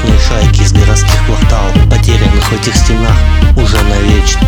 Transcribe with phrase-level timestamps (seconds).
[0.00, 3.16] Несносные шайки из городских кварталов Потерянных в этих стенах
[3.56, 4.40] уже навечно.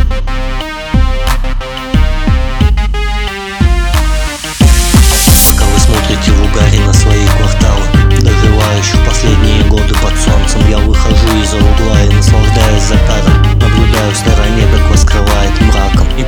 [5.51, 7.83] Пока вы смотрите в угаре на свои кварталы
[8.21, 14.67] Доживающих последние годы под солнцем Я выхожу из-за угла и наслаждаюсь закатом Наблюдаю в стороне,
[14.73, 15.05] как вас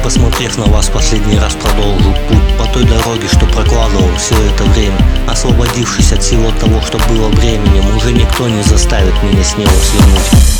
[0.04, 4.98] посмотрев на вас последний раз продолжу путь По той дороге, что прокладывал все это время.
[5.26, 10.54] Освободившись от всего того, что было временем Уже никто не заставит меня с него свернуть.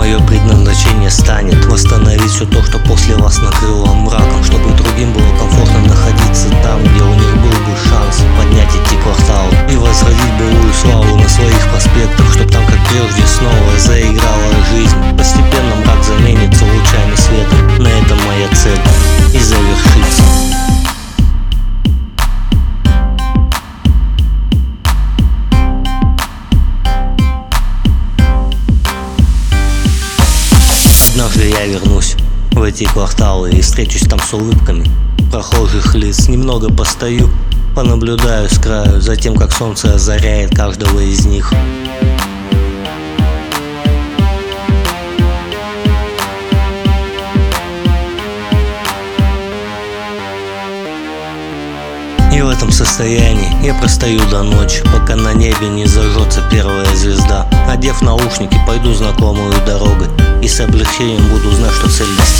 [0.00, 5.39] Мое предназначение станет Восстановить все то, что после вас накрыло мраком Чтобы другим было
[13.10, 15.16] прежде, снова заиграла жизнь.
[15.16, 17.82] Постепенно мрак заменится лучами света.
[17.82, 18.78] На этом моя цель
[19.32, 20.22] и завершится
[31.10, 32.16] Однажды я вернусь
[32.52, 34.86] в эти кварталы и встречусь там с улыбками.
[35.30, 37.30] Прохожих лиц Немного постою,
[37.74, 41.52] понаблюдаю с краю За тем, как солнце озаряет каждого из них
[52.40, 53.52] И в этом состоянии.
[53.62, 57.46] Я простою до ночи Пока на небе не зажжется первая звезда.
[57.68, 60.08] Одев наушники, пойду знакомую дорогой
[60.40, 62.39] И с облегчением буду знать, что цель достигнута